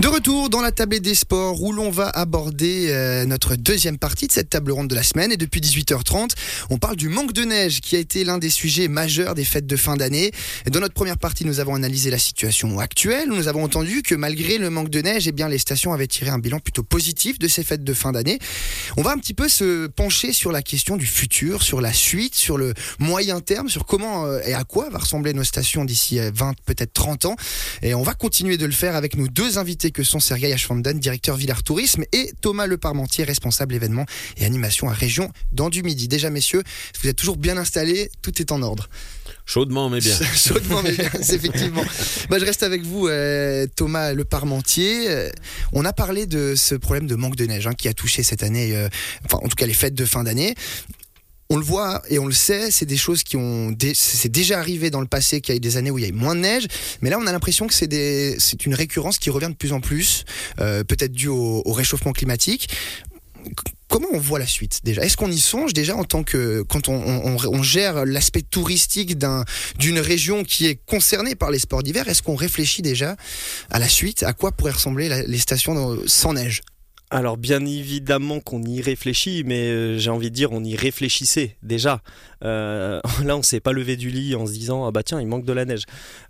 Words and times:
De 0.00 0.06
retour 0.06 0.48
dans 0.48 0.60
la 0.60 0.70
table 0.70 1.00
des 1.00 1.16
sports 1.16 1.60
où 1.60 1.72
l'on 1.72 1.90
va 1.90 2.08
aborder 2.10 2.86
euh, 2.90 3.26
notre 3.26 3.56
deuxième 3.56 3.98
partie 3.98 4.28
de 4.28 4.32
cette 4.32 4.48
table 4.48 4.70
ronde 4.70 4.86
de 4.86 4.94
la 4.94 5.02
semaine 5.02 5.32
et 5.32 5.36
depuis 5.36 5.60
18h30 5.60 6.30
on 6.70 6.78
parle 6.78 6.94
du 6.94 7.08
manque 7.08 7.32
de 7.32 7.42
neige 7.42 7.80
qui 7.80 7.96
a 7.96 7.98
été 7.98 8.22
l'un 8.22 8.38
des 8.38 8.48
sujets 8.48 8.86
majeurs 8.86 9.34
des 9.34 9.42
fêtes 9.42 9.66
de 9.66 9.74
fin 9.74 9.96
d'année. 9.96 10.30
Dans 10.70 10.78
notre 10.78 10.94
première 10.94 11.18
partie 11.18 11.44
nous 11.44 11.58
avons 11.58 11.74
analysé 11.74 12.10
la 12.10 12.18
situation 12.18 12.78
actuelle, 12.78 13.28
nous 13.28 13.48
avons 13.48 13.64
entendu 13.64 14.02
que 14.02 14.14
malgré 14.14 14.58
le 14.58 14.70
manque 14.70 14.88
de 14.88 15.00
neige 15.00 15.26
eh 15.26 15.32
bien 15.32 15.48
les 15.48 15.58
stations 15.58 15.92
avaient 15.92 16.06
tiré 16.06 16.30
un 16.30 16.38
bilan 16.38 16.60
plutôt 16.60 16.84
positif 16.84 17.40
de 17.40 17.48
ces 17.48 17.64
fêtes 17.64 17.82
de 17.82 17.92
fin 17.92 18.12
d'année. 18.12 18.38
On 18.98 19.02
va 19.02 19.10
un 19.10 19.18
petit 19.18 19.34
peu 19.34 19.48
se 19.48 19.88
pencher 19.88 20.32
sur 20.32 20.52
la 20.52 20.62
question 20.62 20.96
du 20.96 21.06
futur, 21.06 21.60
sur 21.60 21.80
la 21.80 21.92
suite, 21.92 22.36
sur 22.36 22.56
le 22.56 22.72
moyen 23.00 23.40
terme, 23.40 23.68
sur 23.68 23.84
comment 23.84 24.26
euh, 24.26 24.38
et 24.46 24.54
à 24.54 24.62
quoi 24.62 24.90
va 24.90 24.98
ressembler 24.98 25.34
nos 25.34 25.42
stations 25.42 25.84
d'ici 25.84 26.20
20 26.20 26.54
peut-être 26.66 26.92
30 26.92 27.24
ans 27.24 27.36
et 27.82 27.94
on 27.94 28.02
va 28.04 28.14
continuer 28.14 28.58
de 28.58 28.66
le 28.66 28.70
faire 28.70 28.94
avec 28.94 29.16
nos 29.16 29.26
deux 29.26 29.58
invités 29.58 29.87
que 29.92 30.02
sont 30.02 30.20
Sergei 30.20 30.52
Ashfanden, 30.52 30.98
directeur 30.98 31.36
Villard 31.36 31.62
Tourisme, 31.62 32.04
et 32.12 32.32
Thomas 32.40 32.66
Le 32.66 32.76
Parmentier, 32.76 33.24
responsable 33.24 33.74
événements 33.74 34.06
et 34.36 34.44
animation 34.44 34.88
à 34.88 34.92
Région 34.92 35.30
dans 35.52 35.70
du 35.70 35.82
Midi. 35.82 36.08
Déjà, 36.08 36.30
messieurs, 36.30 36.62
vous 37.00 37.08
êtes 37.08 37.16
toujours 37.16 37.36
bien 37.36 37.56
installés, 37.56 38.10
tout 38.22 38.40
est 38.40 38.52
en 38.52 38.62
ordre. 38.62 38.88
Chaudement, 39.46 39.88
mais 39.88 40.00
bien. 40.00 40.14
Chaudement, 40.36 40.82
mais 40.82 40.92
bien, 40.92 41.10
effectivement. 41.12 41.84
Bah, 42.28 42.38
je 42.38 42.44
reste 42.44 42.62
avec 42.62 42.82
vous, 42.82 43.08
euh, 43.08 43.66
Thomas 43.74 44.12
Le 44.12 44.24
Parmentier. 44.24 45.08
Euh, 45.08 45.30
on 45.72 45.86
a 45.86 45.94
parlé 45.94 46.26
de 46.26 46.54
ce 46.54 46.74
problème 46.74 47.06
de 47.06 47.14
manque 47.14 47.36
de 47.36 47.46
neige 47.46 47.66
hein, 47.66 47.72
qui 47.72 47.88
a 47.88 47.94
touché 47.94 48.22
cette 48.22 48.42
année, 48.42 48.76
euh, 48.76 48.88
enfin, 49.24 49.38
en 49.42 49.48
tout 49.48 49.56
cas, 49.56 49.64
les 49.64 49.72
fêtes 49.72 49.94
de 49.94 50.04
fin 50.04 50.24
d'année 50.24 50.54
on 51.50 51.56
le 51.56 51.64
voit 51.64 52.02
et 52.10 52.18
on 52.18 52.26
le 52.26 52.32
sait, 52.32 52.70
c'est 52.70 52.84
des 52.84 52.96
choses 52.96 53.22
qui 53.22 53.36
ont, 53.36 53.74
c'est 53.94 54.28
déjà 54.30 54.58
arrivé 54.58 54.90
dans 54.90 55.00
le 55.00 55.06
passé, 55.06 55.40
qu'il 55.40 55.54
y 55.54 55.56
a 55.56 55.56
eu 55.56 55.60
des 55.60 55.76
années 55.76 55.90
où 55.90 55.98
il 55.98 56.02
y 56.02 56.04
a 56.04 56.08
eu 56.08 56.12
moins 56.12 56.34
de 56.34 56.40
neige, 56.40 56.66
mais 57.00 57.08
là 57.08 57.18
on 57.18 57.26
a 57.26 57.32
l'impression 57.32 57.66
que 57.66 57.74
c'est 57.74 57.86
des, 57.86 58.36
c'est 58.38 58.66
une 58.66 58.74
récurrence 58.74 59.18
qui 59.18 59.30
revient 59.30 59.48
de 59.48 59.54
plus 59.54 59.72
en 59.72 59.80
plus, 59.80 60.24
euh, 60.60 60.84
peut-être 60.84 61.12
dû 61.12 61.28
au, 61.28 61.62
réchauffement 61.72 62.12
climatique. 62.12 62.68
Comment 63.88 64.08
on 64.12 64.18
voit 64.18 64.38
la 64.38 64.46
suite 64.46 64.80
déjà? 64.84 65.02
Est-ce 65.02 65.16
qu'on 65.16 65.30
y 65.30 65.38
songe 65.38 65.72
déjà 65.72 65.96
en 65.96 66.04
tant 66.04 66.22
que 66.22 66.62
quand 66.68 66.88
on, 66.88 67.62
gère 67.62 68.04
l'aspect 68.04 68.42
touristique 68.42 69.16
d'un 69.16 69.44
d'une 69.78 69.98
région 69.98 70.44
qui 70.44 70.66
est 70.66 70.78
concernée 70.84 71.34
par 71.34 71.50
les 71.50 71.58
sports 71.58 71.82
d'hiver 71.82 72.06
Est-ce 72.08 72.22
qu'on 72.22 72.34
réfléchit 72.34 72.82
déjà 72.82 73.16
à 73.70 73.78
la 73.78 73.88
suite? 73.88 74.24
À 74.24 74.34
quoi 74.34 74.52
pourraient 74.52 74.72
ressembler 74.72 75.24
les 75.26 75.38
stations 75.38 75.98
sans 76.06 76.34
neige? 76.34 76.60
Alors 77.10 77.38
bien 77.38 77.64
évidemment 77.64 78.40
qu'on 78.40 78.62
y 78.62 78.82
réfléchit, 78.82 79.42
mais 79.44 79.68
euh, 79.68 79.98
j'ai 79.98 80.10
envie 80.10 80.30
de 80.30 80.34
dire 80.34 80.52
on 80.52 80.62
y 80.62 80.76
réfléchissait 80.76 81.56
déjà. 81.62 82.02
Euh, 82.44 83.00
là 83.24 83.36
on 83.36 83.42
s'est 83.42 83.60
pas 83.60 83.72
levé 83.72 83.96
du 83.96 84.10
lit 84.10 84.34
en 84.34 84.46
se 84.46 84.52
disant 84.52 84.86
ah 84.86 84.90
bah 84.90 85.02
tiens 85.02 85.20
il 85.20 85.26
manque 85.26 85.44
de 85.44 85.52
la 85.52 85.64
neige. 85.64 85.84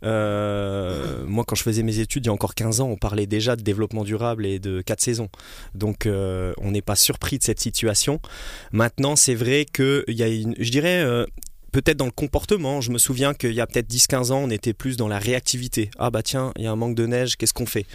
Euh, 0.04 1.24
moi 1.26 1.44
quand 1.46 1.56
je 1.56 1.62
faisais 1.62 1.82
mes 1.82 1.98
études 1.98 2.26
il 2.26 2.28
y 2.28 2.30
a 2.30 2.32
encore 2.32 2.54
15 2.54 2.80
ans 2.80 2.88
on 2.88 2.96
parlait 2.96 3.26
déjà 3.26 3.56
de 3.56 3.62
développement 3.62 4.04
durable 4.04 4.46
et 4.46 4.58
de 4.58 4.80
quatre 4.80 5.00
saisons. 5.00 5.28
Donc 5.74 6.06
on 6.06 6.70
n'est 6.70 6.82
pas 6.82 6.96
surpris 6.96 7.38
de 7.38 7.42
cette 7.42 7.60
situation. 7.60 8.20
Maintenant 8.72 9.16
c'est 9.16 9.34
vrai 9.34 9.66
qu'il 9.70 10.04
y 10.08 10.22
a 10.22 10.28
une, 10.28 10.54
je 10.58 10.70
dirais 10.70 11.04
peut-être 11.72 11.96
dans 11.96 12.06
le 12.06 12.10
comportement. 12.10 12.80
Je 12.80 12.90
me 12.90 12.98
souviens 12.98 13.34
qu'il 13.34 13.52
y 13.52 13.60
a 13.60 13.66
peut-être 13.66 13.88
10-15 13.88 14.32
ans, 14.32 14.40
on 14.44 14.50
était 14.50 14.72
plus 14.72 14.96
dans 14.96 15.08
la 15.08 15.18
réactivité. 15.18 15.90
Ah 15.98 16.10
bah 16.10 16.22
tiens, 16.22 16.52
il 16.56 16.64
y 16.64 16.66
a 16.66 16.72
un 16.72 16.76
manque 16.76 16.94
de 16.94 17.06
neige, 17.06 17.36
qu'est-ce 17.36 17.54
qu'on 17.54 17.66
fait? 17.66 17.86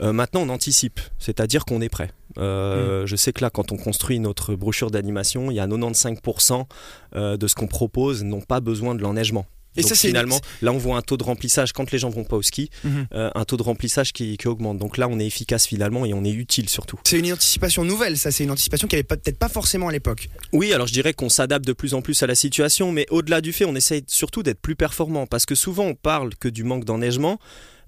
Euh, 0.00 0.12
Maintenant, 0.12 0.42
on 0.42 0.48
anticipe, 0.48 1.00
c'est-à-dire 1.18 1.64
qu'on 1.64 1.80
est 1.80 1.88
prêt. 1.88 2.10
Euh, 2.38 3.02
mm. 3.02 3.06
Je 3.06 3.16
sais 3.16 3.32
que 3.32 3.42
là, 3.42 3.50
quand 3.50 3.72
on 3.72 3.76
construit 3.76 4.18
notre 4.18 4.54
brochure 4.54 4.90
d'animation, 4.90 5.50
il 5.50 5.54
y 5.54 5.60
a 5.60 5.66
95% 5.66 6.66
euh, 7.14 7.36
de 7.36 7.46
ce 7.46 7.54
qu'on 7.54 7.66
propose 7.66 8.24
n'ont 8.24 8.40
pas 8.40 8.60
besoin 8.60 8.94
de 8.94 9.02
l'enneigement. 9.02 9.46
Et 9.76 9.82
ça, 9.82 9.94
finalement, 9.94 10.40
là, 10.60 10.72
on 10.72 10.78
voit 10.78 10.96
un 10.96 11.02
taux 11.02 11.16
de 11.16 11.24
remplissage 11.24 11.72
quand 11.72 11.90
les 11.90 11.98
gens 11.98 12.10
vont 12.10 12.24
pas 12.24 12.36
au 12.36 12.42
ski, 12.42 12.70
mhm. 12.84 13.06
euh, 13.14 13.30
un 13.34 13.44
taux 13.44 13.56
de 13.56 13.62
remplissage 13.62 14.12
qui, 14.12 14.36
augmente. 14.44 14.78
Donc 14.78 14.98
là, 14.98 15.08
on 15.08 15.18
est 15.18 15.26
efficace 15.26 15.66
finalement 15.66 16.04
et 16.04 16.14
on 16.14 16.24
est 16.24 16.32
utile 16.32 16.68
surtout. 16.68 16.98
C'est 17.04 17.18
une 17.18 17.32
anticipation 17.32 17.84
nouvelle, 17.84 18.18
ça. 18.18 18.30
C'est 18.30 18.44
une 18.44 18.50
anticipation 18.50 18.88
qui 18.88 18.96
avait 18.96 19.02
peut-être 19.04 19.38
pas 19.38 19.48
forcément 19.48 19.88
à 19.88 19.92
l'époque. 19.92 20.28
Oui, 20.52 20.72
alors 20.72 20.86
je 20.86 20.92
dirais 20.92 21.14
qu'on 21.14 21.28
s'adapte 21.28 21.66
de 21.66 21.72
plus 21.72 21.94
en 21.94 22.02
plus 22.02 22.22
à 22.22 22.26
la 22.26 22.34
situation, 22.34 22.92
mais 22.92 23.06
au-delà 23.10 23.40
du 23.40 23.52
fait, 23.52 23.64
on 23.64 23.74
essaye 23.74 24.04
surtout 24.08 24.42
d'être 24.42 24.60
plus 24.60 24.76
performant 24.76 25.26
parce 25.26 25.46
que 25.46 25.54
souvent 25.54 25.84
on 25.84 25.94
parle 25.94 26.34
que 26.34 26.48
du 26.48 26.64
manque 26.64 26.84
d'enneigement 26.84 27.38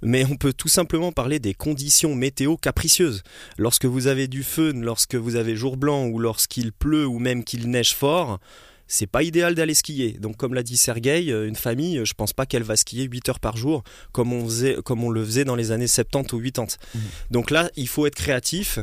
mais 0.05 0.25
on 0.31 0.37
peut 0.37 0.53
tout 0.53 0.69
simplement 0.69 1.13
parler 1.13 1.39
des 1.39 1.55
conditions 1.55 2.15
météo 2.15 2.57
capricieuses. 2.57 3.23
Lorsque 3.59 3.87
vous 3.87 4.07
avez 4.07 4.29
du 4.29 4.43
feu, 4.43 4.73
lorsque 4.73 5.15
vous 5.15 5.37
avez 5.37 5.57
jour 5.57 5.77
blanc 5.77 6.07
ou 6.07 6.19
lorsqu'il 6.19 6.73
pleut 6.73 7.07
ou 7.07 7.19
même 7.19 7.43
qu'il 7.43 7.71
neige 7.71 7.95
fort, 7.95 8.39
c'est 8.87 9.07
pas 9.07 9.23
idéal 9.23 9.55
d'aller 9.55 9.75
skier. 9.75 10.13
Donc 10.21 10.37
comme 10.37 10.55
l'a 10.55 10.63
dit 10.63 10.77
Sergueï, 10.77 11.33
euh, 11.33 11.49
une 11.49 11.57
famille, 11.57 11.99
euh, 11.99 12.05
je 12.05 12.15
pense 12.15 12.33
pas 12.33 12.47
qu'elle 12.47 12.63
va 12.63 12.77
skier 12.77 13.05
8 13.05 13.29
heures 13.29 13.41
par 13.41 13.57
jour 13.57 13.83
comme 14.13 14.33
on, 14.33 14.45
faisait, 14.45 14.77
comme 14.85 15.05
on 15.05 15.11
le 15.11 15.25
faisait 15.25 15.45
dans 15.45 15.57
les 15.57 15.71
années 15.73 15.87
70 15.87 16.33
ou 16.35 16.43
80. 16.43 16.67
Mmh. 16.95 16.99
Donc 17.31 17.51
là, 17.51 17.71
il 17.77 17.89
faut 17.89 18.07
être 18.07 18.15
créatif 18.15 18.79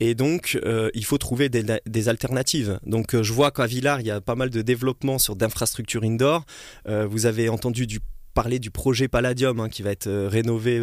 et 0.00 0.14
donc 0.14 0.58
euh, 0.64 0.90
il 0.94 1.04
faut 1.04 1.18
trouver 1.18 1.48
des, 1.48 2.08
alternatives. 2.08 2.78
Donc 2.86 3.20
je 3.20 3.32
vois 3.32 3.50
qu'à 3.50 3.66
Villars, 3.66 4.00
il 4.00 4.06
y 4.06 4.10
a 4.10 4.20
pas 4.20 4.34
mal 4.34 4.50
de 4.50 4.62
développement 4.62 5.18
sur 5.18 5.34
d'infrastructures 5.34 6.04
indoor. 6.04 6.44
vous 6.86 7.26
avez 7.26 7.48
entendu 7.48 7.86
du 7.86 8.00
parler 8.34 8.58
du 8.58 8.70
projet 8.70 9.08
Palladium 9.08 9.58
hein, 9.60 9.68
qui 9.68 9.82
va 9.82 9.90
être 9.90 10.10
rénové 10.10 10.80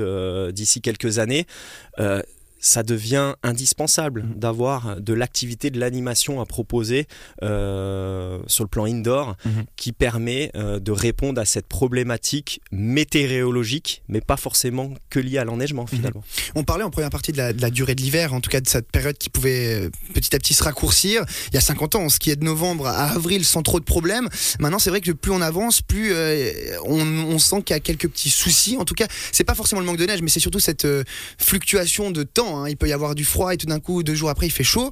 d'ici 0.51 0.81
quelques 0.81 1.19
années 1.19 1.45
ça 2.63 2.81
devient 2.81 3.33
indispensable 3.43 4.23
mmh. 4.23 4.39
d'avoir 4.39 5.01
de 5.01 5.13
l'activité, 5.13 5.69
de 5.69 5.79
l'animation 5.79 6.39
à 6.39 6.45
proposer 6.45 7.07
euh, 7.43 8.39
sur 8.47 8.63
le 8.63 8.69
plan 8.69 8.85
indoor 8.85 9.35
mmh. 9.43 9.49
qui 9.75 9.91
permet 9.91 10.49
euh, 10.55 10.79
de 10.79 10.93
répondre 10.93 11.41
à 11.41 11.45
cette 11.45 11.67
problématique 11.67 12.61
météorologique, 12.71 14.01
mais 14.07 14.21
pas 14.21 14.37
forcément 14.37 14.93
que 15.09 15.19
liée 15.19 15.39
à 15.39 15.43
l'enneigement 15.43 15.83
mmh. 15.83 15.87
finalement. 15.87 16.23
On 16.55 16.63
parlait 16.63 16.85
en 16.85 16.89
première 16.89 17.09
partie 17.09 17.33
de 17.33 17.37
la, 17.37 17.69
durée 17.69 17.95
de 17.95 18.01
l'hiver, 18.01 18.33
en 18.33 18.39
tout 18.39 18.49
cas 18.49 18.61
de 18.61 18.67
cette 18.67 18.89
période 18.89 19.17
qui 19.17 19.29
pouvait 19.29 19.83
euh, 19.83 19.89
petit 20.13 20.33
à 20.33 20.39
petit 20.39 20.53
se 20.53 20.63
raccourcir. 20.63 21.25
Il 21.51 21.55
y 21.55 21.57
a 21.57 21.61
50 21.61 21.95
ans, 21.95 22.01
on 22.03 22.09
skiait 22.09 22.37
de 22.37 22.45
novembre 22.45 22.87
à 22.87 23.09
avril 23.09 23.43
sans 23.43 23.61
trop 23.61 23.81
de 23.81 23.85
problèmes. 23.85 24.29
Maintenant, 24.59 24.79
c'est 24.79 24.89
vrai 24.89 25.01
que 25.01 25.11
plus 25.11 25.31
on 25.33 25.41
avance, 25.41 25.81
plus 25.81 26.13
on, 26.85 27.37
sent 27.39 27.63
qu'il 27.63 27.73
y 27.73 27.77
a 27.77 27.81
quelques 27.81 28.07
petits 28.07 28.29
soucis. 28.29 28.77
En 28.77 28.85
tout 28.85 28.93
cas, 28.93 29.07
c'est 29.33 29.43
pas 29.43 29.55
forcément 29.55 29.81
le 29.81 29.85
manque 29.85 29.97
de 29.97 30.05
neige, 30.05 30.21
mais 30.21 30.29
c'est 30.29 30.39
surtout 30.39 30.59
cette 30.59 30.87
fluctuation 31.37 32.09
de 32.11 32.23
temps 32.23 32.52
Hein. 32.57 32.69
Il 32.69 32.77
peut 32.77 32.87
y 32.87 32.93
avoir 32.93 33.15
du 33.15 33.25
froid 33.25 33.53
et 33.53 33.57
tout 33.57 33.67
d'un 33.67 33.79
coup, 33.79 34.03
deux 34.03 34.15
jours 34.15 34.29
après, 34.29 34.47
il 34.47 34.51
fait 34.51 34.63
chaud. 34.63 34.91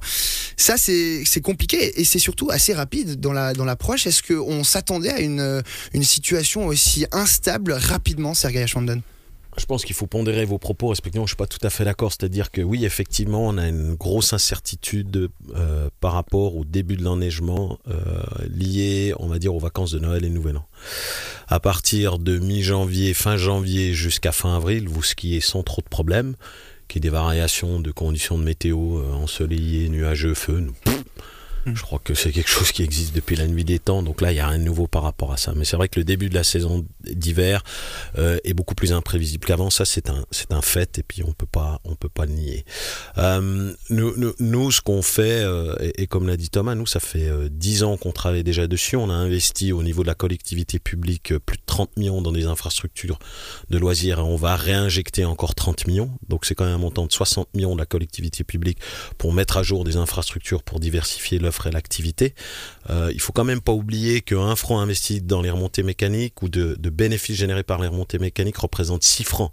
Ça, 0.56 0.76
c'est 0.76 1.40
compliqué 1.42 2.00
et 2.00 2.04
c'est 2.04 2.18
surtout 2.18 2.50
assez 2.50 2.72
rapide 2.72 3.20
dans 3.20 3.32
l'approche. 3.32 4.06
Est-ce 4.06 4.22
qu'on 4.22 4.64
s'attendait 4.64 5.10
à 5.10 5.20
une, 5.20 5.62
situation 6.02 6.66
aussi 6.66 7.06
instable 7.12 7.72
rapidement, 7.72 8.34
Sergei 8.34 8.62
Ashwandon? 8.62 9.02
Je 9.58 9.66
pense 9.66 9.84
qu'il 9.84 9.94
faut 9.94 10.06
pondérer 10.06 10.46
vos 10.46 10.56
propos 10.56 10.88
respectivement. 10.88 11.26
Je 11.26 11.30
suis 11.30 11.36
pas 11.36 11.46
tout 11.46 11.58
à 11.62 11.68
fait 11.68 11.84
d'accord. 11.84 12.10
C'est-à-dire 12.10 12.50
que 12.50 12.62
oui, 12.62 12.86
effectivement, 12.86 13.46
on 13.46 13.58
a 13.58 13.68
une 13.68 13.94
grosse 13.94 14.32
incertitude 14.32 15.28
euh, 15.54 15.90
par 16.00 16.12
rapport 16.12 16.56
au 16.56 16.64
début 16.64 16.96
de 16.96 17.02
l'enneigement 17.02 17.78
euh, 17.86 18.22
lié, 18.48 19.12
on 19.18 19.26
va 19.26 19.38
dire, 19.38 19.54
aux 19.54 19.58
vacances 19.58 19.90
de 19.90 19.98
Noël 19.98 20.24
et 20.24 20.30
Nouvel 20.30 20.56
An. 20.56 20.66
À 21.48 21.60
partir 21.60 22.18
de 22.18 22.38
mi-janvier, 22.38 23.12
fin 23.12 23.36
janvier 23.36 23.92
jusqu'à 23.92 24.32
fin 24.32 24.56
avril, 24.56 24.88
vous 24.88 25.02
skiez 25.02 25.42
sans 25.42 25.62
trop 25.62 25.82
de 25.82 25.88
problèmes 25.88 26.34
qui 26.92 27.00
des 27.00 27.08
variations 27.08 27.80
de 27.80 27.90
conditions 27.90 28.36
de 28.36 28.44
météo 28.44 28.98
euh, 28.98 29.14
ensoleillées, 29.14 29.88
nuageux, 29.88 30.34
feu. 30.34 30.62
Je 31.66 31.82
crois 31.82 32.00
que 32.02 32.14
c'est 32.14 32.32
quelque 32.32 32.50
chose 32.50 32.72
qui 32.72 32.82
existe 32.82 33.14
depuis 33.14 33.36
la 33.36 33.46
nuit 33.46 33.64
des 33.64 33.78
temps, 33.78 34.02
donc 34.02 34.20
là 34.20 34.32
il 34.32 34.36
y 34.36 34.40
a 34.40 34.48
rien 34.48 34.58
de 34.58 34.64
nouveau 34.64 34.86
par 34.86 35.02
rapport 35.02 35.32
à 35.32 35.36
ça. 35.36 35.52
Mais 35.54 35.64
c'est 35.64 35.76
vrai 35.76 35.88
que 35.88 36.00
le 36.00 36.04
début 36.04 36.28
de 36.28 36.34
la 36.34 36.44
saison 36.44 36.84
d'hiver 37.04 37.62
euh, 38.18 38.38
est 38.44 38.54
beaucoup 38.54 38.74
plus 38.74 38.92
imprévisible 38.92 39.44
qu'avant. 39.44 39.70
Ça 39.70 39.84
c'est 39.84 40.10
un 40.10 40.24
c'est 40.30 40.52
un 40.52 40.62
fait 40.62 40.98
et 40.98 41.02
puis 41.02 41.22
on 41.22 41.32
peut 41.32 41.46
pas 41.46 41.80
on 41.84 41.94
peut 41.94 42.08
pas 42.08 42.26
le 42.26 42.32
nier. 42.32 42.64
Euh, 43.18 43.72
nous, 43.90 44.34
nous, 44.38 44.70
ce 44.70 44.80
qu'on 44.80 45.02
fait 45.02 45.42
euh, 45.42 45.76
et, 45.96 46.06
comme 46.06 46.26
l'a 46.26 46.36
dit 46.36 46.50
Thomas, 46.50 46.74
nous 46.74 46.86
ça 46.86 47.00
fait 47.00 47.30
dix 47.50 47.84
ans 47.84 47.96
qu'on 47.96 48.12
travaille 48.12 48.44
déjà 48.44 48.66
dessus. 48.66 48.96
On 48.96 49.10
a 49.10 49.14
investi 49.14 49.72
au 49.72 49.82
niveau 49.82 50.02
de 50.02 50.08
la 50.08 50.14
collectivité 50.14 50.78
publique 50.78 51.36
plus 51.38 51.58
de 51.58 51.62
30 51.66 51.96
millions 51.96 52.22
dans 52.22 52.32
des 52.32 52.46
infrastructures 52.46 53.18
de 53.70 53.78
loisirs 53.78 54.18
et 54.18 54.22
on 54.22 54.36
va 54.36 54.56
réinjecter 54.56 55.24
encore 55.24 55.54
30 55.54 55.86
millions. 55.86 56.10
Donc 56.28 56.44
c'est 56.44 56.54
quand 56.54 56.64
même 56.64 56.74
un 56.74 56.78
montant 56.78 57.06
de 57.06 57.12
60 57.12 57.54
millions 57.54 57.74
de 57.74 57.80
la 57.80 57.86
collectivité 57.86 58.42
publique 58.42 58.78
pour 59.18 59.32
mettre 59.32 59.56
à 59.56 59.62
jour 59.62 59.84
des 59.84 59.96
infrastructures 59.96 60.62
pour 60.62 60.80
diversifier 60.80 61.38
le 61.52 61.56
ferait 61.56 61.70
l'activité. 61.70 62.34
Euh, 62.90 63.10
il 63.12 63.20
faut 63.20 63.32
quand 63.32 63.44
même 63.44 63.60
pas 63.60 63.72
oublier 63.72 64.20
qu'un 64.20 64.56
franc 64.56 64.80
investi 64.80 65.20
dans 65.20 65.42
les 65.42 65.50
remontées 65.50 65.82
mécaniques 65.82 66.42
ou 66.42 66.48
de, 66.48 66.76
de 66.78 66.90
bénéfices 66.90 67.36
générés 67.36 67.62
par 67.62 67.80
les 67.80 67.88
remontées 67.88 68.18
mécaniques 68.18 68.58
représente 68.58 69.02
6 69.02 69.24
francs 69.24 69.52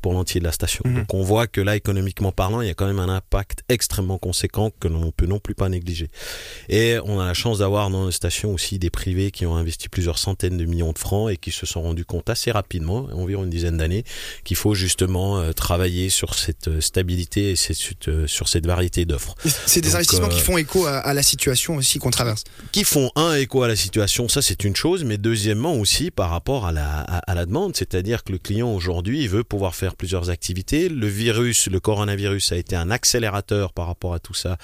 pour 0.00 0.12
l'entier 0.12 0.40
de 0.40 0.44
la 0.44 0.52
station. 0.52 0.82
Mhm. 0.84 0.94
Donc 0.94 1.14
on 1.14 1.22
voit 1.22 1.46
que 1.46 1.60
là, 1.60 1.76
économiquement 1.76 2.32
parlant, 2.32 2.60
il 2.60 2.68
y 2.68 2.70
a 2.70 2.74
quand 2.74 2.86
même 2.86 2.98
un 2.98 3.08
impact 3.08 3.64
extrêmement 3.68 4.18
conséquent 4.18 4.70
que 4.80 4.88
l'on 4.88 5.10
peut 5.10 5.26
non 5.26 5.38
plus 5.38 5.54
pas 5.54 5.68
négliger. 5.68 6.08
Et 6.68 6.98
on 7.04 7.20
a 7.20 7.26
la 7.26 7.34
chance 7.34 7.58
d'avoir 7.58 7.90
dans 7.90 8.04
nos 8.04 8.10
stations 8.10 8.52
aussi 8.52 8.78
des 8.78 8.90
privés 8.90 9.30
qui 9.30 9.46
ont 9.46 9.56
investi 9.56 9.88
plusieurs 9.88 10.18
centaines 10.18 10.56
de 10.56 10.64
millions 10.64 10.92
de 10.92 10.98
francs 10.98 11.30
et 11.30 11.36
qui 11.36 11.50
se 11.50 11.66
sont 11.66 11.82
rendus 11.82 12.04
compte 12.04 12.28
assez 12.30 12.50
rapidement, 12.50 13.08
environ 13.12 13.44
une 13.44 13.50
dizaine 13.50 13.76
d'années, 13.76 14.04
qu'il 14.44 14.56
faut 14.56 14.74
justement 14.74 15.38
euh, 15.38 15.52
travailler 15.52 16.10
sur 16.10 16.34
cette 16.34 16.68
euh, 16.68 16.80
stabilité 16.80 17.50
et 17.50 17.56
cette, 17.56 18.26
sur 18.26 18.48
cette 18.48 18.66
variété 18.66 19.04
d'offres. 19.04 19.34
C'est 19.66 19.80
des 19.80 19.94
investissements 19.94 20.28
qui 20.28 20.40
font 20.40 20.58
écho 20.58 20.86
à, 20.86 21.12
la 21.14 21.22
situation 21.22 21.76
aussi 21.76 21.98
qu'on 21.98 22.10
traverse. 22.10 22.44
Qui 22.72 22.84
font 22.84 23.10
un 23.16 23.34
écho 23.34 23.62
à 23.62 23.68
la 23.68 23.76
situation, 23.76 24.28
ça 24.28 24.42
c'est 24.42 24.64
une 24.64 24.76
chose, 24.76 25.04
mais 25.04 25.18
deuxièmement 25.18 25.74
aussi 25.74 26.10
par 26.10 26.30
rapport 26.30 26.66
à 26.66 26.72
la, 26.72 27.00
à 27.00 27.34
la 27.34 27.46
demande, 27.46 27.76
c'est-à-dire 27.76 28.24
que 28.24 28.32
le 28.32 28.38
client 28.38 28.72
aujourd'hui 28.72 29.22
il 29.22 29.28
veut 29.28 29.44
pouvoir 29.44 29.69
faire 29.74 29.96
plusieurs 29.96 30.30
activités. 30.30 30.88
Le 30.88 31.06
virus, 31.06 31.68
le 31.68 31.80
coronavirus 31.80 32.52
a 32.52 32.56
été 32.56 32.76
un 32.76 32.90
accélérateur 32.90 33.72
par 33.72 33.86
rapport 33.86 34.14
à 34.14 34.18
tout 34.18 34.34
ça 34.34 34.58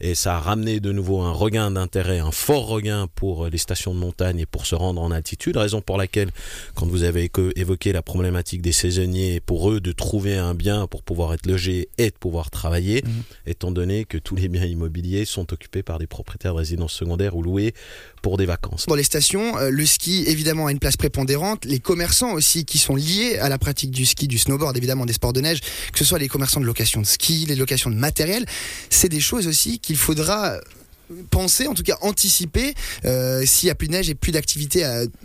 et 0.00 0.14
ça 0.14 0.36
a 0.36 0.40
ramené 0.40 0.80
de 0.80 0.92
nouveau 0.92 1.20
un 1.20 1.32
regain 1.32 1.70
d'intérêt, 1.70 2.18
un 2.18 2.32
fort 2.32 2.66
regain 2.66 3.08
pour 3.14 3.48
les 3.48 3.58
stations 3.58 3.94
de 3.94 3.98
montagne 3.98 4.40
et 4.40 4.46
pour 4.46 4.66
se 4.66 4.74
rendre 4.74 5.00
en 5.00 5.10
altitude, 5.10 5.56
raison 5.56 5.80
pour 5.80 5.96
laquelle 5.96 6.30
quand 6.74 6.86
vous 6.86 7.02
avez 7.02 7.30
évoqué 7.56 7.92
la 7.92 8.02
problématique 8.02 8.62
des 8.62 8.72
saisonniers, 8.72 9.40
pour 9.40 9.70
eux 9.70 9.80
de 9.80 9.92
trouver 9.92 10.36
un 10.36 10.54
bien 10.54 10.86
pour 10.86 11.02
pouvoir 11.02 11.34
être 11.34 11.46
logé 11.46 11.88
et 11.98 12.10
de 12.10 12.16
pouvoir 12.16 12.50
travailler, 12.50 13.02
mhm. 13.04 13.22
étant 13.46 13.70
donné 13.70 14.04
que 14.04 14.18
tous 14.18 14.36
les 14.36 14.48
biens 14.48 14.64
immobiliers 14.64 15.24
sont 15.24 15.52
occupés 15.52 15.82
par 15.82 15.98
des 15.98 16.06
propriétaires 16.06 16.52
de 16.52 16.58
résidences 16.58 16.92
secondaires 16.92 17.36
ou 17.36 17.42
loués 17.42 17.74
pour 18.22 18.36
des 18.36 18.46
vacances. 18.46 18.86
Dans 18.86 18.94
les 18.94 19.02
stations, 19.02 19.58
euh, 19.58 19.70
le 19.70 19.84
ski 19.84 20.24
évidemment 20.26 20.66
a 20.66 20.72
une 20.72 20.78
place 20.78 20.96
prépondérante, 20.96 21.64
les 21.64 21.80
commerçants 21.80 22.32
aussi 22.32 22.64
qui 22.64 22.78
sont 22.78 22.94
liés 22.94 23.38
à 23.38 23.48
la 23.48 23.58
pratique 23.58 23.90
du 23.90 24.06
ski, 24.06 24.28
du 24.28 24.38
snowboard, 24.52 24.76
évidemment 24.76 25.06
des 25.06 25.12
sports 25.12 25.32
de 25.32 25.40
neige, 25.40 25.60
que 25.92 25.98
ce 25.98 26.04
soit 26.04 26.18
les 26.18 26.28
commerçants 26.28 26.60
de 26.60 26.66
location 26.66 27.00
de 27.00 27.06
ski, 27.06 27.46
les 27.46 27.56
locations 27.56 27.90
de 27.90 27.96
matériel, 27.96 28.44
c'est 28.90 29.08
des 29.08 29.20
choses 29.20 29.46
aussi 29.46 29.78
qu'il 29.78 29.96
faudra 29.96 30.58
penser, 31.30 31.66
en 31.66 31.74
tout 31.74 31.82
cas 31.82 31.98
anticiper, 32.00 32.74
euh, 33.04 33.44
s'il 33.44 33.66
n'y 33.66 33.70
a 33.70 33.74
plus 33.74 33.88
de 33.88 33.92
neige 33.92 34.08
et 34.08 34.14
plus 34.14 34.32
d'activité, 34.32 34.82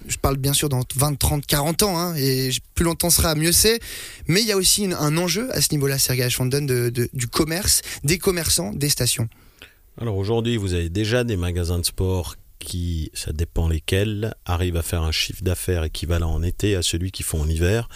je 0.07 0.17
parle 0.17 0.37
bien 0.37 0.53
sûr 0.53 0.67
dans 0.69 0.81
20, 0.95 1.17
30, 1.17 1.45
40 1.45 1.83
ans, 1.83 1.97
hein, 1.97 2.15
et 2.15 2.49
plus 2.75 2.83
longtemps 2.83 3.09
sera, 3.09 3.35
mieux 3.35 3.51
c'est, 3.51 3.79
mais 4.27 4.41
il 4.41 4.47
y 4.47 4.51
a 4.51 4.57
aussi 4.57 4.85
un 4.85 5.17
enjeu 5.17 5.49
à 5.55 5.61
ce 5.61 5.69
niveau-là, 5.71 5.97
Sergei 5.97 6.29
Schwanden, 6.29 6.65
de, 6.65 7.09
du 7.13 7.27
commerce, 7.27 7.81
des 8.03 8.17
commerçants, 8.17 8.73
des 8.73 8.89
stations. 8.89 9.29
Alors 9.99 10.17
aujourd'hui, 10.17 10.57
vous 10.57 10.73
avez 10.73 10.89
déjà 10.89 11.23
des 11.23 11.37
magasins 11.37 11.79
de 11.79 11.85
sport 11.85 12.35
qui, 12.59 13.11
ça 13.13 13.31
dépend 13.31 13.67
lesquels, 13.67 14.33
arrivent 14.45 14.77
à 14.77 14.81
faire 14.81 15.03
un 15.03 15.11
chiffre 15.11 15.43
d'affaires 15.43 15.83
équivalent 15.83 16.31
en 16.33 16.43
été 16.43 16.75
à 16.75 16.81
celui 16.81 17.11
qu'ils 17.11 17.25
font 17.25 17.41
en 17.41 17.47
hiver. 17.47 17.89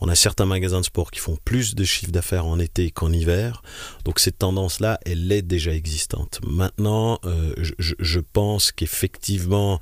On 0.00 0.08
a 0.08 0.14
certains 0.14 0.46
magasins 0.46 0.80
de 0.80 0.84
sport 0.84 1.10
qui 1.10 1.20
font 1.20 1.36
plus 1.44 1.74
de 1.74 1.84
chiffre 1.84 2.12
d'affaires 2.12 2.46
en 2.46 2.58
été 2.58 2.90
qu'en 2.90 3.12
hiver. 3.12 3.62
Donc 4.04 4.20
cette 4.20 4.38
tendance-là, 4.38 4.98
elle 5.04 5.30
est 5.32 5.42
déjà 5.42 5.72
existante. 5.72 6.40
Maintenant, 6.46 7.18
euh, 7.24 7.52
je, 7.58 7.94
je, 7.98 8.20
pense 8.20 8.72
qu'effectivement, 8.72 9.80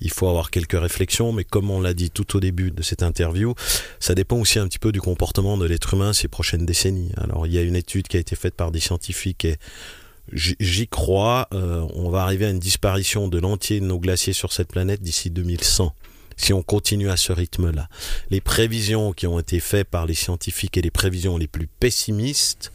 il 0.00 0.10
faut 0.10 0.28
avoir 0.28 0.50
quelques 0.50 0.78
réflexions, 0.78 1.32
mais 1.32 1.44
comme 1.44 1.70
on 1.70 1.80
l'a 1.80 1.94
dit 1.94 2.10
tout 2.10 2.36
au 2.36 2.40
début 2.40 2.70
de 2.70 2.82
cette 2.82 3.02
interview, 3.02 3.54
ça 3.98 4.14
dépend 4.14 4.36
aussi 4.36 4.58
un 4.58 4.68
petit 4.68 4.78
peu 4.78 4.92
du 4.92 5.00
comportement 5.00 5.56
de 5.56 5.66
l'être 5.66 5.94
humain 5.94 6.12
ces 6.12 6.28
prochaines 6.28 6.66
décennies. 6.66 7.12
Alors 7.16 7.46
il 7.46 7.52
y 7.52 7.58
a 7.58 7.62
une 7.62 7.76
étude 7.76 8.08
qui 8.08 8.16
a 8.16 8.20
été 8.20 8.36
faite 8.36 8.54
par 8.54 8.70
des 8.70 8.80
scientifiques 8.80 9.44
et 9.44 9.56
J'y 10.32 10.88
crois, 10.88 11.48
euh, 11.52 11.86
on 11.94 12.10
va 12.10 12.22
arriver 12.22 12.46
à 12.46 12.50
une 12.50 12.58
disparition 12.58 13.28
de 13.28 13.38
l'entier 13.38 13.80
de 13.80 13.86
nos 13.86 13.98
glaciers 13.98 14.32
sur 14.32 14.52
cette 14.52 14.68
planète 14.68 15.02
d'ici 15.02 15.30
2100 15.30 15.94
si 16.36 16.52
on 16.52 16.62
continue 16.62 17.08
à 17.08 17.16
ce 17.16 17.32
rythme-là. 17.32 17.88
Les 18.30 18.40
prévisions 18.40 19.12
qui 19.12 19.26
ont 19.26 19.40
été 19.40 19.58
faites 19.58 19.88
par 19.88 20.06
les 20.06 20.14
scientifiques 20.14 20.76
et 20.76 20.82
les 20.82 20.90
prévisions 20.90 21.38
les 21.38 21.46
plus 21.46 21.66
pessimistes 21.66 22.72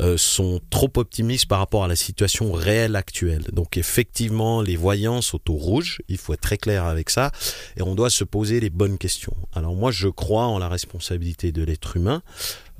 euh, 0.00 0.16
sont 0.18 0.60
trop 0.70 0.90
optimistes 0.96 1.46
par 1.46 1.60
rapport 1.60 1.84
à 1.84 1.88
la 1.88 1.96
situation 1.96 2.52
réelle 2.52 2.96
actuelle. 2.96 3.44
Donc 3.52 3.76
effectivement, 3.76 4.60
les 4.60 4.76
voyants 4.76 5.22
sont 5.22 5.50
au 5.50 5.54
rouge, 5.54 6.02
il 6.08 6.18
faut 6.18 6.34
être 6.34 6.40
très 6.40 6.58
clair 6.58 6.84
avec 6.84 7.08
ça, 7.08 7.30
et 7.76 7.82
on 7.82 7.94
doit 7.94 8.10
se 8.10 8.24
poser 8.24 8.60
les 8.60 8.70
bonnes 8.70 8.98
questions. 8.98 9.34
Alors 9.54 9.74
moi, 9.74 9.92
je 9.92 10.08
crois 10.08 10.46
en 10.46 10.58
la 10.58 10.68
responsabilité 10.68 11.52
de 11.52 11.62
l'être 11.62 11.96
humain. 11.96 12.22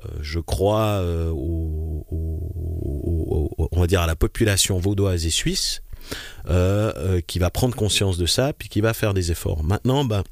Euh, 0.05 0.09
je 0.21 0.41
crois 0.41 1.01
euh, 1.01 1.33
on 3.29 3.81
va 3.81 3.87
dire 3.87 4.01
à 4.01 4.07
la 4.07 4.17
population 4.17 4.79
vaudoise 4.79 5.27
et 5.27 5.31
suisse 5.31 5.83
euh, 6.49 7.21
qui 7.27 7.39
va 7.39 7.51
prendre 7.51 7.75
conscience 7.75 8.19
de 8.19 8.27
ça 8.27 8.53
puis 8.53 8.69
qui 8.69 8.81
va 8.81 8.95
faire 8.95 9.15
des 9.15 9.33
efforts. 9.33 9.65
Maintenant, 9.65 10.05
ben, 10.05 10.23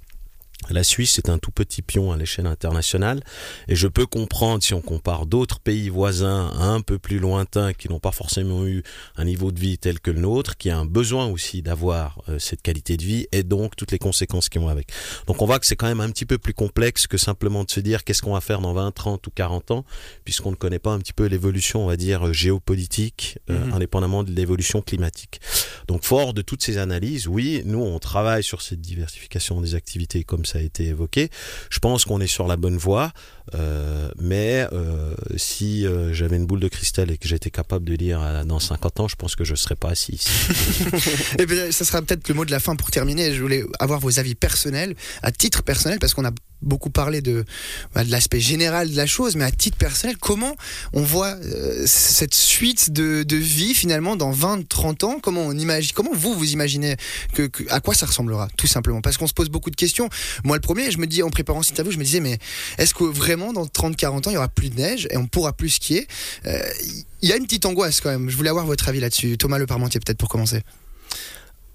la 0.71 0.85
Suisse 0.85 1.19
est 1.19 1.29
un 1.29 1.39
tout 1.39 1.51
petit 1.51 1.83
pion 1.83 2.13
à 2.13 2.17
l'échelle 2.17 2.47
internationale 2.47 3.23
et 3.69 3.77
je 3.77 3.89
peux 3.89 4.07
comprendre 4.07 4.63
si 4.63 4.75
on 4.75 4.81
compare 4.81 5.27
d'autres 5.27 5.61
pays 5.61 5.89
voisins 5.89 6.51
un 6.59 6.81
peu 6.81 6.99
plus 6.99 7.19
lointains 7.19 7.73
qui 7.73 7.89
n'ont 7.89 8.01
pas 8.01 8.13
forcément 8.13 8.67
eu 8.67 8.83
un 9.17 9.25
niveau 9.25 9.53
de 9.53 9.61
vie 9.61 9.79
tel 9.79 10.01
que 10.01 10.11
le 10.11 10.21
nôtre, 10.21 10.57
qui 10.57 10.71
a 10.71 10.79
un 10.79 10.87
besoin 10.87 11.27
aussi 11.27 11.63
d'avoir 11.63 12.23
euh, 12.29 12.39
cette 12.39 12.63
qualité 12.63 12.97
de 12.97 13.03
vie 13.03 13.27
et 13.33 13.43
donc 13.43 13.77
toutes 13.77 13.93
les 13.93 13.99
conséquences 13.99 14.49
qui 14.49 14.59
vont 14.59 14.69
avec. 14.69 14.89
Donc 15.27 15.43
on 15.43 15.47
voit 15.47 15.59
que 15.59 15.67
c'est 15.67 15.77
quand 15.77 15.87
même 15.87 16.01
un 16.01 16.11
petit 16.11 16.27
peu 16.27 16.39
plus 16.39 16.55
complexe 16.55 17.07
que 17.07 17.19
simplement 17.19 17.65
de 17.65 17.71
se 17.71 17.81
dire 17.81 18.05
qu'est-ce 18.05 18.23
qu'on 18.23 18.35
va 18.35 18.41
faire 18.41 18.61
dans 18.61 18.73
20, 18.73 18.93
30 18.93 19.27
ou 19.27 19.31
40 19.31 19.71
ans 19.71 19.85
puisqu'on 20.25 20.51
ne 20.51 20.57
connaît 20.57 20.79
pas 20.79 20.91
un 20.91 20.99
petit 20.99 21.13
peu 21.13 21.27
l'évolution, 21.27 21.85
on 21.85 21.87
va 21.87 21.97
dire, 21.97 22.33
géopolitique, 22.33 23.39
euh, 23.51 23.59
mhm. 23.67 23.75
indépendamment 23.75 24.25
de 24.25 24.33
l'évolution 24.33 24.83
climatique. 24.83 25.41
Donc 25.89 26.05
fort 26.05 26.35
de 26.35 26.43
toutes 26.43 26.63
ces 26.63 26.79
analyses, 26.79 27.29
oui, 27.29 27.63
nous 27.65 27.81
on 27.81 27.99
travaille 27.99 28.43
sur 28.43 28.63
cette 28.63 28.81
diversification 28.81 29.61
des 29.61 29.75
activités 29.75 30.25
comme 30.25 30.45
ça 30.45 30.54
a 30.57 30.61
été 30.61 30.87
évoqué. 30.87 31.31
Je 31.71 31.79
pense 31.79 32.05
qu'on 32.05 32.21
est 32.21 32.27
sur 32.27 32.47
la 32.47 32.57
bonne 32.57 32.77
voie, 32.77 33.13
euh, 33.53 34.09
mais 34.19 34.67
euh, 34.73 35.15
si 35.37 35.87
euh, 35.87 36.13
j'avais 36.15 36.37
une 36.37 36.47
boule 36.47 36.61
de 36.61 36.69
cristal 36.69 37.11
et 37.11 37.19
que 37.19 37.29
j'étais 37.29 37.51
capable 37.51 37.85
de 37.85 37.95
lire 37.95 38.45
dans 38.47 38.59
50 38.59 39.01
ans, 39.01 39.09
je 39.09 39.17
pense 39.17 39.37
que 39.37 39.45
je 39.45 39.53
ne 39.53 39.57
serais 39.57 39.77
pas 39.77 39.91
assis 39.91 40.13
ici. 40.13 40.31
et 41.39 41.47
bien, 41.47 41.71
ça 41.71 41.85
sera 41.85 42.01
peut-être 42.01 42.29
le 42.29 42.35
mot 42.35 42.45
de 42.45 42.51
la 42.51 42.61
fin 42.61 42.75
pour 42.77 42.91
terminer. 42.91 43.35
Je 43.35 43.43
voulais 43.43 43.65
avoir 43.79 44.01
vos 44.01 44.19
avis 44.19 44.35
personnels, 44.35 44.95
à 45.23 45.31
titre 45.31 45.63
personnel, 45.63 45.99
parce 45.99 46.15
qu'on 46.15 46.25
a 46.25 46.33
beaucoup 46.63 46.89
parlé 46.89 47.21
de, 47.21 47.45
bah, 47.95 48.05
l'aspect 48.05 48.41
général 48.41 48.91
de 48.91 48.97
la 48.97 49.05
chose, 49.07 49.37
mais 49.37 49.45
à 49.45 49.51
titre 49.51 49.77
personnel, 49.77 50.17
comment 50.17 50.57
on 50.95 51.03
voit 51.03 51.37
cette 51.85 52.35
suite 52.35 52.91
de, 52.91 53.25
vie 53.35 53.75
finalement 53.75 54.17
dans 54.17 54.31
20, 54.31 54.67
30 54.67 55.05
ans? 55.05 55.19
Comment 55.21 55.43
on 55.43 55.53
imagine, 55.53 55.93
comment 55.95 56.13
vous 56.15 56.35
vous 56.35 56.53
imaginez 56.53 56.97
que, 57.35 57.51
à 57.69 57.81
quoi 57.81 57.95
ça 57.95 58.07
ressemblera, 58.07 58.49
tout 58.57 58.67
simplement? 58.67 59.03
Parce 59.03 59.19
qu'on 59.19 59.27
se 59.27 59.35
pose 59.35 59.51
beaucoup 59.51 59.71
de 59.71 59.77
questions. 59.77 60.09
Moi, 60.45 60.57
le 60.57 60.61
premier, 60.61 60.91
je 60.91 60.99
me 60.99 61.07
dis 61.07 61.23
en 61.23 61.31
préparant 61.31 61.63
cette 61.63 61.73
interview, 61.73 61.93
je 61.93 61.99
me 61.99 62.05
disais, 62.05 62.21
mais 62.21 62.39
est-ce 62.79 62.95
que 62.95 63.05
vraiment 63.05 63.34
dans 63.37 63.67
30-40 63.67 64.29
ans, 64.29 64.31
il 64.31 64.35
y 64.35 64.37
aura 64.37 64.49
plus 64.49 64.71
de 64.71 64.77
neige 64.77 65.09
et 65.11 65.17
on 65.17 65.27
pourra 65.27 65.53
plus 65.53 65.71
skier 65.71 66.07
euh, 66.47 66.61
Il 67.23 67.29
y 67.29 67.33
a 67.33 67.37
une 67.37 67.45
petite 67.45 67.67
angoisse 67.67 68.01
quand 68.01 68.11
même. 68.11 68.29
Je 68.29 68.37
voulais 68.37 68.51
avoir 68.51 68.67
votre 68.67 68.89
avis 68.89 69.01
là-dessus. 69.01 69.37
Thomas 69.39 69.59
Le 69.59 69.67
Parmentier, 69.67 70.01
peut-être 70.01 70.19
pour 70.19 70.29
commencer. 70.29 70.63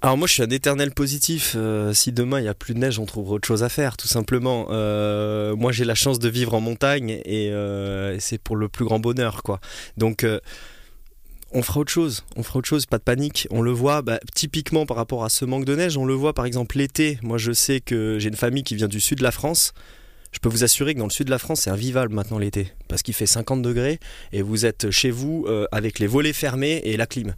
Alors 0.01 0.17
moi 0.17 0.27
je 0.27 0.33
suis 0.33 0.43
un 0.43 0.49
éternel 0.49 0.91
positif. 0.91 1.55
Euh, 1.57 1.93
si 1.93 2.13
demain 2.13 2.39
il 2.39 2.43
n'y 2.43 2.49
a 2.49 2.53
plus 2.53 2.73
de 2.73 2.79
neige, 2.79 2.99
on 2.99 3.05
trouvera 3.05 3.35
autre 3.35 3.47
chose 3.47 3.63
à 3.63 3.69
faire, 3.69 3.97
tout 3.97 4.07
simplement. 4.07 4.67
Euh, 4.69 5.57
moi 5.57 5.73
j'ai 5.73 5.83
la 5.83 5.95
chance 5.95 6.19
de 6.19 6.29
vivre 6.29 6.53
en 6.53 6.61
montagne 6.61 7.21
et, 7.25 7.51
c'est 8.19 8.37
pour 8.37 8.55
le 8.55 8.69
plus 8.69 8.85
grand 8.85 8.99
bonheur, 8.99 9.43
quoi. 9.43 9.59
Donc 9.97 10.25
on 11.51 11.63
fera 11.63 11.79
autre 11.79 11.91
chose, 11.91 12.23
on 12.35 12.43
fera 12.43 12.59
autre 12.59 12.67
chose, 12.67 12.85
pas 12.85 12.97
de 12.97 13.03
panique. 13.03 13.47
On 13.51 13.61
le 13.61 13.71
voit 13.71 14.01
bah, 14.01 14.19
typiquement 14.35 14.85
par 14.85 14.97
rapport 14.97 15.23
à 15.23 15.29
ce 15.29 15.45
manque 15.45 15.65
de 15.65 15.75
neige, 15.75 15.97
on 15.97 16.05
le 16.05 16.13
voit 16.13 16.33
par 16.33 16.45
exemple 16.45 16.77
l'été. 16.77 17.17
Moi 17.21 17.37
je 17.37 17.51
sais 17.51 17.81
que 17.81 18.19
j'ai 18.19 18.29
une 18.29 18.35
famille 18.35 18.63
qui 18.63 18.75
vient 18.75 18.87
du 18.87 18.99
sud 18.99 19.17
de 19.17 19.23
la 19.23 19.31
France. 19.31 19.73
Je 20.31 20.39
peux 20.39 20.49
vous 20.49 20.63
assurer 20.63 20.93
que 20.93 20.99
dans 20.99 21.05
le 21.05 21.11
sud 21.11 21.25
de 21.25 21.31
la 21.31 21.39
France, 21.39 21.61
c'est 21.61 21.69
invivable 21.69 22.13
maintenant 22.13 22.37
l'été, 22.37 22.71
parce 22.87 23.01
qu'il 23.01 23.13
fait 23.13 23.25
50 23.25 23.61
degrés 23.61 23.99
et 24.31 24.41
vous 24.41 24.65
êtes 24.65 24.91
chez 24.91 25.11
vous 25.11 25.45
euh, 25.47 25.65
avec 25.71 25.99
les 25.99 26.07
volets 26.07 26.33
fermés 26.33 26.81
et 26.83 26.97
la 26.97 27.07
clim 27.07 27.33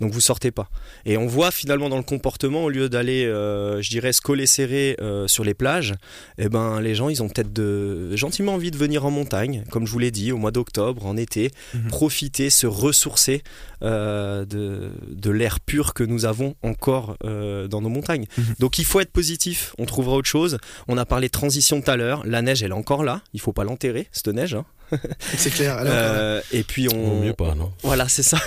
donc 0.00 0.12
vous 0.12 0.20
sortez 0.20 0.50
pas. 0.50 0.68
Et 1.04 1.16
on 1.16 1.26
voit 1.26 1.50
finalement 1.50 1.88
dans 1.88 1.96
le 1.96 2.02
comportement, 2.02 2.64
au 2.64 2.70
lieu 2.70 2.88
d'aller, 2.88 3.24
euh, 3.24 3.80
je 3.82 3.90
dirais, 3.90 4.12
se 4.12 4.20
coller 4.20 4.46
serré 4.46 4.96
euh, 5.00 5.28
sur 5.28 5.44
les 5.44 5.54
plages, 5.54 5.94
eh 6.38 6.48
ben 6.48 6.80
les 6.80 6.94
gens 6.94 7.08
ils 7.08 7.22
ont 7.22 7.28
peut-être 7.28 7.52
de, 7.52 8.14
gentiment 8.16 8.54
envie 8.54 8.70
de 8.70 8.76
venir 8.76 9.04
en 9.04 9.10
montagne, 9.10 9.64
comme 9.70 9.86
je 9.86 9.92
vous 9.92 9.98
l'ai 9.98 10.10
dit, 10.10 10.32
au 10.32 10.36
mois 10.36 10.50
d'octobre, 10.50 11.06
en 11.06 11.16
été, 11.16 11.50
mhm. 11.74 11.88
profiter, 11.88 12.50
se 12.50 12.66
ressourcer 12.66 13.42
de, 13.82 14.46
de 15.10 15.30
l'air 15.30 15.60
pur 15.60 15.92
que 15.92 16.04
nous 16.04 16.24
avons 16.24 16.54
encore 16.62 17.18
dans 17.22 17.80
nos 17.82 17.88
montagnes. 17.90 18.24
Mhm. 18.38 18.44
Donc 18.58 18.78
il 18.78 18.84
faut 18.84 19.00
être 19.00 19.12
positif, 19.12 19.74
on 19.78 19.84
trouvera 19.84 20.16
autre 20.16 20.28
chose. 20.28 20.58
On 20.88 20.96
a 20.96 21.04
parlé 21.04 21.26
de 21.26 21.32
transition 21.32 21.82
tout 21.82 21.90
à 21.90 21.96
l'heure, 21.96 22.24
la 22.34 22.42
neige 22.42 22.62
elle 22.62 22.72
est 22.72 22.74
encore 22.74 23.04
là, 23.04 23.22
il 23.32 23.40
faut 23.40 23.52
pas 23.52 23.64
l'enterrer, 23.64 24.08
cette 24.12 24.28
neige. 24.28 24.54
Hein. 24.54 24.66
c'est 25.36 25.50
clair. 25.50 25.78
Euh, 25.80 26.40
et 26.52 26.62
puis 26.62 26.88
on. 26.92 27.20
mieux 27.20 27.32
pas, 27.32 27.54
non 27.54 27.72
Voilà, 27.82 28.08
c'est 28.08 28.22
ça. 28.22 28.38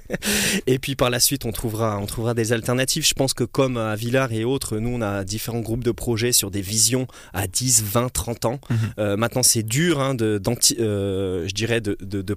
et 0.66 0.78
puis 0.78 0.96
par 0.96 1.10
la 1.10 1.20
suite, 1.20 1.44
on 1.44 1.52
trouvera, 1.52 1.98
on 1.98 2.06
trouvera 2.06 2.34
des 2.34 2.52
alternatives. 2.52 3.06
Je 3.06 3.14
pense 3.14 3.34
que 3.34 3.44
comme 3.44 3.76
à 3.76 3.94
Villars 3.96 4.32
et 4.32 4.44
autres, 4.44 4.78
nous, 4.78 4.90
on 4.90 5.00
a 5.00 5.24
différents 5.24 5.60
groupes 5.60 5.84
de 5.84 5.90
projets 5.90 6.32
sur 6.32 6.50
des 6.50 6.62
visions 6.62 7.06
à 7.32 7.46
10, 7.46 7.84
20, 7.84 8.12
30 8.12 8.44
ans. 8.44 8.60
Mhm. 8.70 8.78
Euh, 8.98 9.16
maintenant, 9.16 9.42
c'est 9.42 9.62
dur, 9.62 10.00
hein, 10.00 10.14
de, 10.14 10.40
euh, 10.78 11.48
je 11.48 11.54
dirais, 11.54 11.80
de, 11.80 11.96
de, 12.00 12.34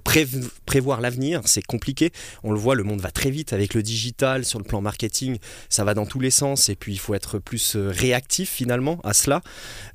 prévoir 0.66 1.00
l'avenir. 1.00 1.42
C'est 1.44 1.64
compliqué. 1.64 2.12
On 2.42 2.52
le 2.52 2.58
voit, 2.58 2.74
le 2.74 2.84
monde 2.84 3.00
va 3.00 3.10
très 3.10 3.30
vite 3.30 3.52
avec 3.52 3.74
le 3.74 3.82
digital 3.82 4.44
sur 4.44 4.58
le 4.58 4.64
plan 4.64 4.80
marketing. 4.80 5.38
Ça 5.68 5.84
va 5.84 5.94
dans 5.94 6.06
tous 6.06 6.20
les 6.20 6.30
sens. 6.30 6.68
Et 6.68 6.76
puis, 6.76 6.92
il 6.92 6.98
faut 6.98 7.14
être 7.14 7.38
plus 7.38 7.76
réactif 7.76 8.50
finalement 8.50 9.00
à 9.04 9.12
cela. 9.12 9.40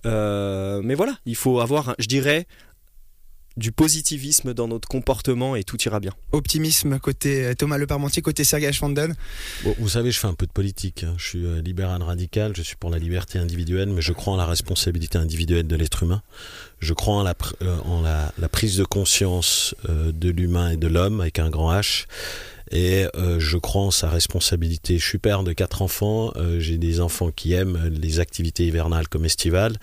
mais 0.03 0.95
voilà, 0.95 1.13
il 1.25 1.35
faut 1.35 1.59
avoir, 1.59 1.95
je 1.99 2.07
dirais, 2.07 2.47
du 3.61 3.71
positivisme 3.71 4.53
dans 4.53 4.67
notre 4.67 4.87
comportement 4.87 5.55
et 5.55 5.63
tout 5.63 5.77
ira 5.83 5.99
bien. 5.99 6.11
Optimisme 6.31 6.99
côté 6.99 7.45
euh, 7.45 7.53
Thomas 7.53 7.77
Le 7.77 7.87
Parmentier, 7.87 8.21
côté 8.21 8.43
Sergei 8.43 8.73
Schwanden 8.73 9.15
Vous 9.79 9.89
savez, 9.89 10.11
je 10.11 10.19
fais 10.19 10.27
un 10.27 10.33
peu 10.33 10.47
de 10.47 10.51
politique. 10.51 11.03
Hein. 11.03 11.13
Je 11.17 11.25
suis 11.25 11.45
euh, 11.45 11.61
libéral 11.61 12.01
radical, 12.01 12.53
je 12.55 12.63
suis 12.63 12.75
pour 12.75 12.89
la 12.89 12.97
liberté 12.97 13.37
individuelle, 13.37 13.89
mais 13.89 14.01
je 14.01 14.11
crois 14.13 14.33
en 14.33 14.37
la 14.37 14.47
responsabilité 14.47 15.17
individuelle 15.17 15.67
de 15.67 15.75
l'être 15.75 16.03
humain. 16.03 16.23
Je 16.79 16.93
crois 16.93 17.15
en 17.15 17.23
la, 17.23 17.35
euh, 17.61 17.77
en 17.85 18.01
la, 18.01 18.49
prise 18.49 18.77
de 18.77 18.83
conscience 18.83 19.75
de 19.87 20.29
l'humain 20.29 20.71
et 20.71 20.77
de 20.77 20.87
l'homme 20.87 21.21
avec 21.21 21.39
un 21.39 21.49
grand 21.49 21.71
H. 21.71 22.05
Et 22.71 23.05
je 23.37 23.57
crois 23.57 23.83
en 23.83 23.91
sa 23.91 24.09
responsabilité. 24.09 24.97
Je 24.97 25.05
suis 25.05 25.17
père 25.17 25.43
de 25.43 25.53
quatre 25.53 25.81
enfants. 25.81 26.31
J'ai 26.57 26.77
des 26.77 26.99
enfants 27.01 27.29
qui 27.31 27.53
aiment 27.53 27.89
les 27.89 28.19
activités 28.19 28.65
hivernales 28.65 29.07
comme 29.07 29.25
estivales 29.25 29.77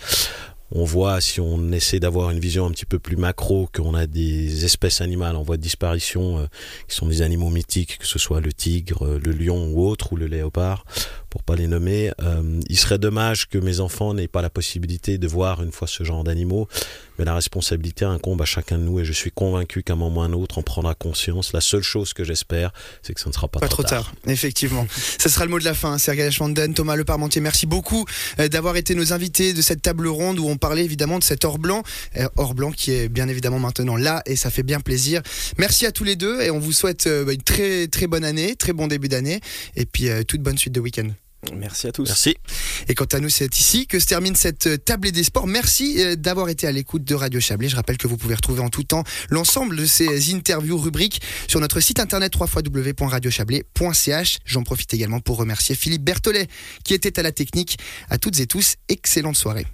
on 0.70 0.84
voit, 0.84 1.20
si 1.20 1.40
on 1.40 1.72
essaie 1.72 1.98
d'avoir 1.98 2.30
une 2.30 2.38
vision 2.38 2.66
un 2.66 2.70
petit 2.70 2.84
peu 2.84 2.98
plus 2.98 3.16
macro, 3.16 3.68
qu'on 3.72 3.94
a 3.94 4.06
des 4.06 4.64
espèces 4.64 5.00
animales 5.00 5.36
en 5.36 5.42
voie 5.42 5.56
de 5.56 5.62
disparition, 5.62 6.38
euh, 6.38 6.46
qui 6.88 6.96
sont 6.96 7.06
des 7.06 7.22
animaux 7.22 7.50
mythiques, 7.50 7.98
que 7.98 8.06
ce 8.06 8.18
soit 8.18 8.40
le 8.40 8.52
tigre, 8.52 9.06
euh, 9.06 9.20
le 9.22 9.32
lion 9.32 9.68
ou 9.68 9.86
autre, 9.86 10.12
ou 10.12 10.16
le 10.16 10.26
léopard, 10.26 10.84
pour 11.38 11.44
pas 11.44 11.56
les 11.56 11.68
nommer. 11.68 12.10
Euh, 12.20 12.60
il 12.68 12.76
serait 12.76 12.98
dommage 12.98 13.48
que 13.48 13.58
mes 13.58 13.78
enfants 13.78 14.12
n'aient 14.12 14.26
pas 14.26 14.42
la 14.42 14.50
possibilité 14.50 15.18
de 15.18 15.28
voir 15.28 15.62
une 15.62 15.70
fois 15.70 15.86
ce 15.86 16.02
genre 16.02 16.24
d'animaux, 16.24 16.66
mais 17.16 17.24
la 17.24 17.34
responsabilité 17.34 18.04
incombe 18.04 18.42
à 18.42 18.44
chacun 18.44 18.76
de 18.76 18.82
nous 18.82 18.98
et 18.98 19.04
je 19.04 19.12
suis 19.12 19.30
convaincu 19.30 19.84
qu'à 19.84 19.92
un 19.92 19.96
moment 19.96 20.22
ou 20.22 20.24
un 20.24 20.32
autre, 20.32 20.58
on 20.58 20.62
prendra 20.62 20.94
conscience. 20.94 21.52
La 21.52 21.60
seule 21.60 21.82
chose 21.82 22.12
que 22.12 22.24
j'espère, 22.24 22.72
c'est 23.02 23.14
que 23.14 23.20
ça 23.20 23.28
ne 23.28 23.34
sera 23.34 23.46
pas, 23.46 23.60
pas 23.60 23.68
trop, 23.68 23.84
tard. 23.84 24.12
Effectivement. 24.26 24.86
ce 25.18 25.28
sera 25.28 25.44
le 25.44 25.50
mot 25.52 25.60
de 25.60 25.64
la 25.64 25.74
fin. 25.74 25.96
Sergei 25.98 26.28
Schwanden, 26.32 26.74
Thomas 26.74 26.96
Le 26.96 27.04
Parmentier, 27.04 27.40
merci 27.40 27.66
beaucoup 27.66 28.04
euh, 28.40 28.48
d'avoir 28.48 28.76
été 28.76 28.96
nos 28.96 29.12
invités 29.12 29.52
de 29.52 29.62
cette 29.62 29.82
table 29.82 30.08
ronde 30.08 30.40
où 30.40 30.48
on 30.48 30.56
parlait 30.56 30.84
évidemment 30.84 31.20
de 31.20 31.24
cet 31.24 31.44
or 31.44 31.58
blanc. 31.58 31.84
Euh, 32.16 32.28
or 32.34 32.54
blanc 32.54 32.72
qui 32.72 32.90
est 32.90 33.08
bien 33.08 33.28
évidemment 33.28 33.60
maintenant 33.60 33.96
là 33.96 34.22
et 34.26 34.34
ça 34.34 34.50
fait 34.50 34.64
bien 34.64 34.80
plaisir. 34.80 35.22
Merci 35.56 35.86
à 35.86 35.92
tous 35.92 36.04
les 36.04 36.16
deux 36.16 36.40
et 36.40 36.50
on 36.50 36.58
vous 36.58 36.72
souhaite 36.72 37.06
une 37.06 37.42
très 37.42 37.86
très 37.86 38.08
bonne 38.08 38.24
année, 38.24 38.56
très 38.56 38.72
bon 38.72 38.88
début 38.88 39.08
d'année 39.08 39.40
et 39.76 39.86
puis 39.86 40.08
toute 40.26 40.42
bonne 40.42 40.58
suite 40.58 40.74
de 40.74 40.80
week-end. 40.80 41.08
Merci 41.54 41.86
à 41.86 41.92
tous. 41.92 42.08
Merci. 42.08 42.36
Et 42.88 42.94
quant 42.94 43.04
à 43.04 43.20
nous, 43.20 43.28
c'est 43.28 43.58
ici 43.58 43.86
que 43.86 44.00
se 44.00 44.06
termine 44.06 44.34
cette 44.34 44.66
euh, 44.66 44.76
table 44.76 45.12
des 45.12 45.22
sports. 45.22 45.46
Merci 45.46 46.02
euh, 46.02 46.16
d'avoir 46.16 46.48
été 46.48 46.66
à 46.66 46.72
l'écoute 46.72 47.04
de 47.04 47.14
Radio 47.14 47.38
Chablais. 47.38 47.68
Je 47.68 47.76
rappelle 47.76 47.96
que 47.96 48.08
vous 48.08 48.16
pouvez 48.16 48.34
retrouver 48.34 48.60
en 48.60 48.70
tout 48.70 48.82
temps 48.82 49.04
l'ensemble 49.30 49.76
de 49.76 49.86
ces 49.86 50.34
interviews 50.34 50.78
rubriques 50.78 51.22
sur 51.46 51.60
notre 51.60 51.80
site 51.80 52.00
internet 52.00 52.32
www.radiochablais.ch. 52.34 54.38
J'en 54.44 54.62
profite 54.64 54.92
également 54.94 55.20
pour 55.20 55.36
remercier 55.36 55.76
Philippe 55.76 56.02
Berthollet 56.02 56.48
qui 56.82 56.94
était 56.94 57.20
à 57.20 57.22
la 57.22 57.32
technique. 57.32 57.78
À 58.10 58.18
toutes 58.18 58.40
et 58.40 58.46
tous, 58.46 58.74
excellente 58.88 59.36
soirée. 59.36 59.66